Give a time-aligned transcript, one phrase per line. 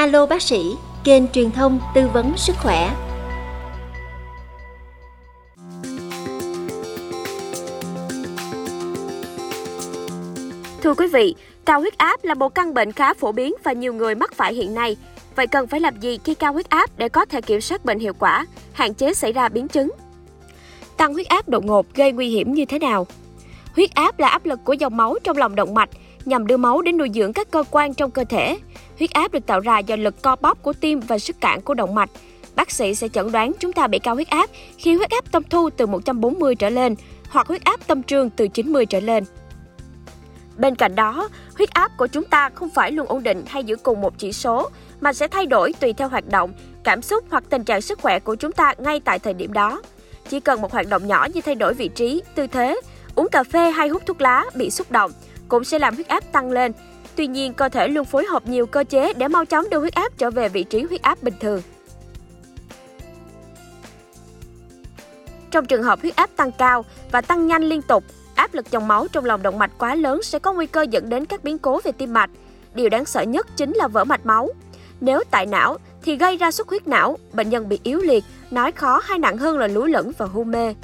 [0.00, 2.90] Alo bác sĩ, kênh truyền thông tư vấn sức khỏe.
[10.82, 11.34] Thưa quý vị,
[11.64, 14.54] cao huyết áp là một căn bệnh khá phổ biến và nhiều người mắc phải
[14.54, 14.96] hiện nay.
[15.36, 17.98] Vậy cần phải làm gì khi cao huyết áp để có thể kiểm soát bệnh
[17.98, 19.90] hiệu quả, hạn chế xảy ra biến chứng?
[20.96, 23.06] Tăng huyết áp đột ngột gây nguy hiểm như thế nào?
[23.74, 25.90] Huyết áp là áp lực của dòng máu trong lòng động mạch
[26.24, 28.58] nhằm đưa máu đến nuôi dưỡng các cơ quan trong cơ thể.
[28.98, 31.74] Huyết áp được tạo ra do lực co bóp của tim và sức cản của
[31.74, 32.10] động mạch.
[32.56, 35.42] Bác sĩ sẽ chẩn đoán chúng ta bị cao huyết áp khi huyết áp tâm
[35.50, 36.94] thu từ 140 trở lên
[37.28, 39.24] hoặc huyết áp tâm trương từ 90 trở lên.
[40.56, 43.76] Bên cạnh đó, huyết áp của chúng ta không phải luôn ổn định hay giữ
[43.76, 46.52] cùng một chỉ số, mà sẽ thay đổi tùy theo hoạt động,
[46.84, 49.82] cảm xúc hoặc tình trạng sức khỏe của chúng ta ngay tại thời điểm đó.
[50.28, 52.80] Chỉ cần một hoạt động nhỏ như thay đổi vị trí, tư thế,
[53.14, 55.10] uống cà phê hay hút thuốc lá bị xúc động
[55.50, 56.72] cũng sẽ làm huyết áp tăng lên.
[57.16, 59.94] Tuy nhiên, cơ thể luôn phối hợp nhiều cơ chế để mau chóng đưa huyết
[59.94, 61.62] áp trở về vị trí huyết áp bình thường.
[65.50, 68.88] Trong trường hợp huyết áp tăng cao và tăng nhanh liên tục, áp lực dòng
[68.88, 71.58] máu trong lòng động mạch quá lớn sẽ có nguy cơ dẫn đến các biến
[71.58, 72.30] cố về tim mạch.
[72.74, 74.48] Điều đáng sợ nhất chính là vỡ mạch máu.
[75.00, 78.72] Nếu tại não thì gây ra xuất huyết não, bệnh nhân bị yếu liệt, nói
[78.72, 80.74] khó hay nặng hơn là lú lẫn và hôn mê.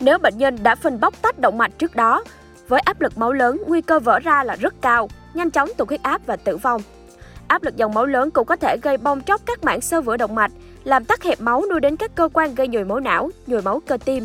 [0.00, 2.24] Nếu bệnh nhân đã phình bóc tách động mạch trước đó,
[2.68, 5.88] với áp lực máu lớn, nguy cơ vỡ ra là rất cao, nhanh chóng tụt
[5.88, 6.82] huyết áp và tử vong.
[7.48, 10.16] Áp lực dòng máu lớn cũng có thể gây bong tróc các mảng sơ vữa
[10.16, 10.52] động mạch,
[10.84, 13.80] làm tắc hẹp máu nuôi đến các cơ quan gây nhồi máu não, nhồi máu
[13.86, 14.24] cơ tim.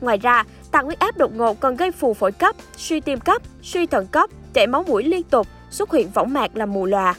[0.00, 3.42] Ngoài ra, tăng huyết áp đột ngột còn gây phù phổi cấp, suy tim cấp,
[3.62, 7.14] suy thận cấp, chảy máu mũi liên tục, xuất hiện võng mạc làm mù lòa.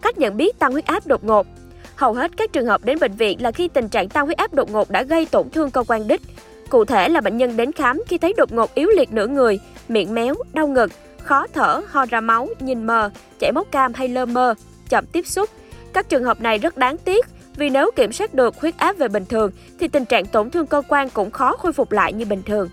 [0.00, 1.46] Cách nhận biết tăng huyết áp đột ngột
[1.98, 4.54] Hầu hết các trường hợp đến bệnh viện là khi tình trạng tăng huyết áp
[4.54, 6.22] đột ngột đã gây tổn thương cơ quan đích.
[6.68, 9.60] Cụ thể là bệnh nhân đến khám khi thấy đột ngột yếu liệt nửa người,
[9.88, 10.90] miệng méo, đau ngực,
[11.22, 14.54] khó thở, ho ra máu, nhìn mờ, chảy máu cam hay lơ mơ,
[14.88, 15.50] chậm tiếp xúc.
[15.92, 17.26] Các trường hợp này rất đáng tiếc
[17.56, 20.66] vì nếu kiểm soát được huyết áp về bình thường thì tình trạng tổn thương
[20.66, 22.68] cơ quan cũng khó khôi phục lại như bình thường.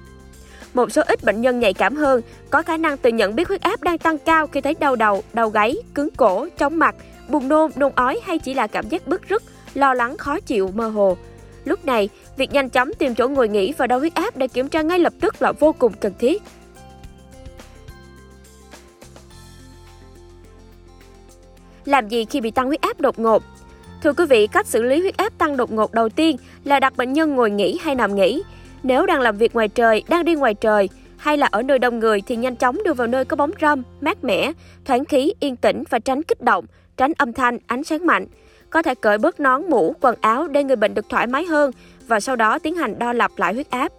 [0.76, 3.62] Một số ít bệnh nhân nhạy cảm hơn có khả năng tự nhận biết huyết
[3.62, 6.96] áp đang tăng cao khi thấy đau đầu, đau gáy, cứng cổ, chóng mặt,
[7.30, 9.44] buồn nôn, nôn ói hay chỉ là cảm giác bức rứt,
[9.74, 11.18] lo lắng, khó chịu, mơ hồ.
[11.66, 14.70] Lúc này, việc nhanh chóng tìm chỗ ngồi nghỉ và đo huyết áp để kiểm
[14.70, 16.44] tra ngay lập tức là vô cùng cần thiết.
[21.86, 23.44] Làm gì khi bị tăng huyết áp đột ngột?
[24.04, 26.98] Thưa quý vị, cách xử lý huyết áp tăng đột ngột đầu tiên là đặt
[26.98, 28.44] bệnh nhân ngồi nghỉ hay nằm nghỉ.
[28.86, 32.00] Nếu đang làm việc ngoài trời, đang đi ngoài trời hay là ở nơi đông
[32.00, 34.52] người thì nhanh chóng đưa vào nơi có bóng râm, mát mẻ,
[34.86, 36.66] thoáng khí, yên tĩnh và tránh kích động,
[36.98, 38.26] tránh âm thanh, ánh sáng mạnh.
[38.70, 41.72] Có thể cởi bớt nón, mũ, quần áo để người bệnh được thoải mái hơn
[42.08, 43.92] và sau đó tiến hành đo lặp lại huyết áp.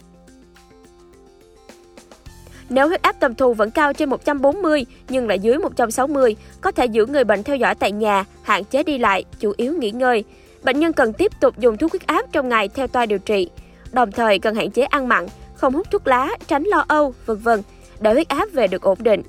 [2.69, 6.87] Nếu huyết áp tầm thu vẫn cao trên 140 nhưng lại dưới 160, có thể
[6.87, 10.25] giữ người bệnh theo dõi tại nhà, hạn chế đi lại, chủ yếu nghỉ ngơi.
[10.63, 13.51] Bệnh nhân cần tiếp tục dùng thuốc huyết áp trong ngày theo toa điều trị.
[13.93, 17.39] Đồng thời cần hạn chế ăn mặn, không hút thuốc lá, tránh lo âu, vân
[17.39, 17.63] vân
[18.01, 19.23] để huyết áp về được ổn định.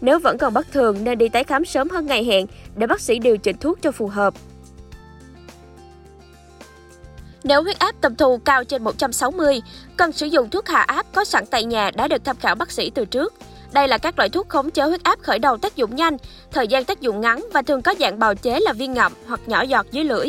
[0.00, 2.46] Nếu vẫn còn bất thường nên đi tái khám sớm hơn ngày hẹn
[2.76, 4.34] để bác sĩ điều chỉnh thuốc cho phù hợp.
[7.44, 9.62] Nếu huyết áp tâm thu cao trên 160,
[9.96, 12.72] cần sử dụng thuốc hạ áp có sẵn tại nhà đã được tham khảo bác
[12.72, 13.34] sĩ từ trước.
[13.72, 16.16] Đây là các loại thuốc khống chế huyết áp khởi đầu tác dụng nhanh,
[16.50, 19.40] thời gian tác dụng ngắn và thường có dạng bào chế là viên ngậm hoặc
[19.46, 20.28] nhỏ giọt dưới lưỡi.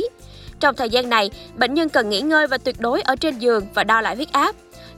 [0.59, 3.67] Trong thời gian này, bệnh nhân cần nghỉ ngơi và tuyệt đối ở trên giường
[3.73, 4.55] và đo lại huyết áp.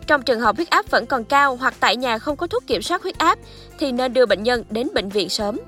[0.07, 2.81] Trong trường hợp huyết áp vẫn còn cao hoặc tại nhà không có thuốc kiểm
[2.81, 3.39] soát huyết áp
[3.79, 5.59] thì nên đưa bệnh nhân đến bệnh viện sớm.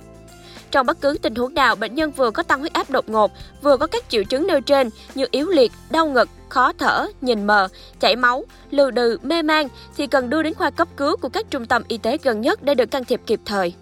[0.71, 3.31] Trong bất cứ tình huống nào, bệnh nhân vừa có tăng huyết áp đột ngột,
[3.61, 7.47] vừa có các triệu chứng nêu trên như yếu liệt, đau ngực, khó thở, nhìn
[7.47, 7.67] mờ,
[7.99, 9.67] chảy máu, lừ đừ, mê man
[9.97, 12.63] thì cần đưa đến khoa cấp cứu của các trung tâm y tế gần nhất
[12.63, 13.73] để được can thiệp kịp thời.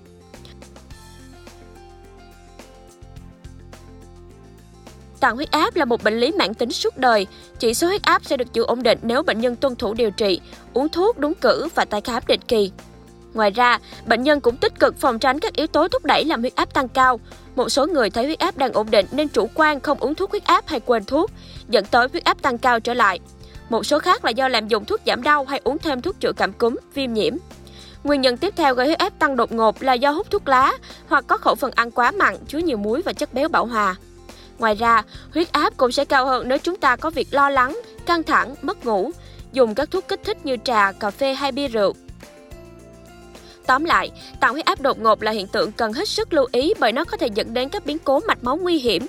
[5.21, 7.27] Tăng huyết áp là một bệnh lý mãn tính suốt đời.
[7.59, 10.11] Chỉ số huyết áp sẽ được giữ ổn định nếu bệnh nhân tuân thủ điều
[10.11, 10.41] trị,
[10.73, 12.71] uống thuốc đúng cử và tái khám định kỳ.
[13.33, 16.41] Ngoài ra, bệnh nhân cũng tích cực phòng tránh các yếu tố thúc đẩy làm
[16.41, 17.19] huyết áp tăng cao.
[17.55, 20.31] Một số người thấy huyết áp đang ổn định nên chủ quan không uống thuốc
[20.31, 21.31] huyết áp hay quên thuốc,
[21.69, 23.19] dẫn tới huyết áp tăng cao trở lại.
[23.69, 26.31] Một số khác là do lạm dụng thuốc giảm đau hay uống thêm thuốc chữa
[26.33, 27.33] cảm cúm, viêm nhiễm.
[28.03, 30.73] Nguyên nhân tiếp theo gây huyết áp tăng đột ngột là do hút thuốc lá
[31.07, 33.95] hoặc có khẩu phần ăn quá mặn, chứa nhiều muối và chất béo bão hòa.
[34.59, 35.03] Ngoài ra,
[35.33, 38.55] huyết áp cũng sẽ cao hơn nếu chúng ta có việc lo lắng, căng thẳng,
[38.61, 39.11] mất ngủ,
[39.53, 41.93] dùng các thuốc kích thích như trà, cà phê hay bia rượu.
[43.65, 46.73] Tóm lại, tăng huyết áp đột ngột là hiện tượng cần hết sức lưu ý
[46.79, 49.07] bởi nó có thể dẫn đến các biến cố mạch máu nguy hiểm.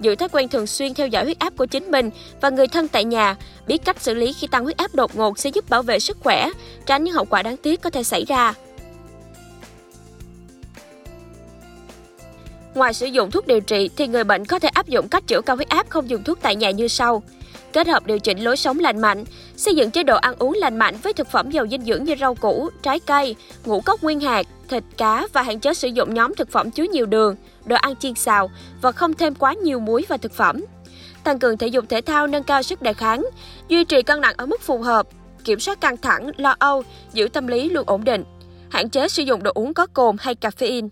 [0.00, 2.10] Giữ thói quen thường xuyên theo dõi huyết áp của chính mình
[2.40, 3.36] và người thân tại nhà,
[3.66, 6.16] biết cách xử lý khi tăng huyết áp đột ngột sẽ giúp bảo vệ sức
[6.20, 6.50] khỏe,
[6.86, 8.54] tránh những hậu quả đáng tiếc có thể xảy ra.
[12.74, 15.40] Ngoài sử dụng thuốc điều trị thì người bệnh có thể áp dụng cách chữa
[15.40, 17.22] cao huyết áp không dùng thuốc tại nhà như sau.
[17.72, 19.24] Kết hợp điều chỉnh lối sống lành mạnh,
[19.56, 22.14] xây dựng chế độ ăn uống lành mạnh với thực phẩm giàu dinh dưỡng như
[22.20, 26.14] rau củ, trái cây, ngũ cốc nguyên hạt, thịt cá và hạn chế sử dụng
[26.14, 28.50] nhóm thực phẩm chứa nhiều đường, đồ ăn chiên xào
[28.82, 30.64] và không thêm quá nhiều muối vào thực phẩm.
[31.24, 33.26] Tăng cường thể dục thể thao nâng cao sức đề kháng,
[33.68, 35.06] duy trì cân nặng ở mức phù hợp,
[35.44, 36.82] kiểm soát căng thẳng, lo âu,
[37.12, 38.24] giữ tâm lý luôn ổn định.
[38.68, 40.88] Hạn chế sử dụng đồ uống có cồn hay caffeine.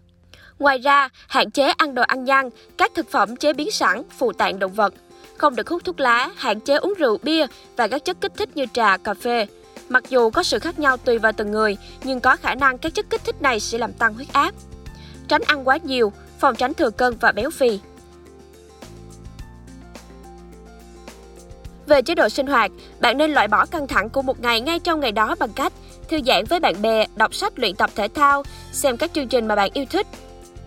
[0.62, 4.32] Ngoài ra, hạn chế ăn đồ ăn nhăn, các thực phẩm chế biến sẵn, phụ
[4.32, 4.94] tạng động vật.
[5.36, 8.56] Không được hút thuốc lá, hạn chế uống rượu, bia và các chất kích thích
[8.56, 9.46] như trà, cà phê.
[9.88, 12.94] Mặc dù có sự khác nhau tùy vào từng người, nhưng có khả năng các
[12.94, 14.54] chất kích thích này sẽ làm tăng huyết áp.
[15.28, 17.80] Tránh ăn quá nhiều, phòng tránh thừa cân và béo phì.
[21.86, 22.70] Về chế độ sinh hoạt,
[23.00, 25.72] bạn nên loại bỏ căng thẳng của một ngày ngay trong ngày đó bằng cách
[26.08, 28.42] thư giãn với bạn bè, đọc sách luyện tập thể thao,
[28.72, 30.06] xem các chương trình mà bạn yêu thích.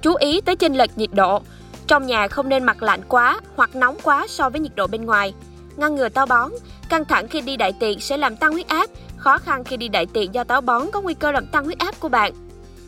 [0.06, 1.42] Chú ý tới chênh lệch nhiệt độ.
[1.88, 5.06] Trong nhà không nên mặc lạnh quá hoặc nóng quá so với nhiệt độ bên
[5.06, 5.34] ngoài.
[5.78, 6.52] Ngăn ngừa táo bón,
[6.90, 9.88] căng thẳng khi đi đại tiện sẽ làm tăng huyết áp, khó khăn khi đi
[9.88, 12.34] đại tiện do táo bón có nguy cơ làm tăng huyết áp của bạn.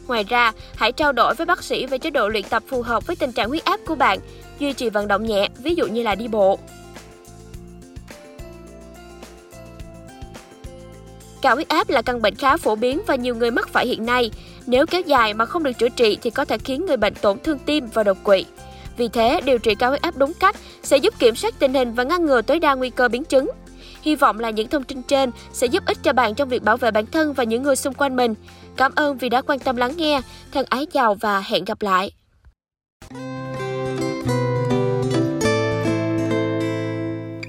[0.07, 3.07] Ngoài ra, hãy trao đổi với bác sĩ về chế độ luyện tập phù hợp
[3.07, 4.19] với tình trạng huyết áp của bạn,
[4.59, 6.59] duy trì vận động nhẹ, ví dụ như là đi bộ.
[11.47, 14.05] Cao huyết áp là căn bệnh khá phổ biến và nhiều người mắc phải hiện
[14.05, 14.31] nay.
[14.65, 17.39] Nếu kéo dài mà không được chữa trị thì có thể khiến người bệnh tổn
[17.39, 18.45] thương tim và đột quỵ.
[18.97, 21.93] Vì thế, điều trị cao huyết áp đúng cách sẽ giúp kiểm soát tình hình
[21.93, 23.49] và ngăn ngừa tối đa nguy cơ biến chứng.
[24.01, 26.77] Hy vọng là những thông tin trên sẽ giúp ích cho bạn trong việc bảo
[26.77, 28.33] vệ bản thân và những người xung quanh mình.
[28.75, 30.21] Cảm ơn vì đã quan tâm lắng nghe.
[30.51, 32.11] Thân ái chào và hẹn gặp lại.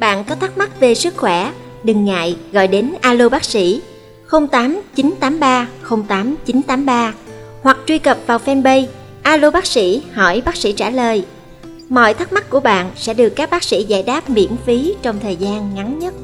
[0.01, 1.53] Bạn có thắc mắc về sức khỏe,
[1.89, 3.81] đừng ngại gọi đến alo bác sĩ
[4.51, 5.69] 08 983
[6.09, 7.13] 08 983
[7.63, 8.87] hoặc truy cập vào fanpage
[9.23, 11.25] alo bác sĩ hỏi bác sĩ trả lời.
[11.89, 15.21] Mọi thắc mắc của bạn sẽ được các bác sĩ giải đáp miễn phí trong
[15.23, 16.15] thời gian ngắn nhất.